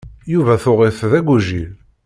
Yuba 0.33 0.53
tuɣ-it 0.63 0.99
d 1.11 1.13
agujil. 1.19 1.71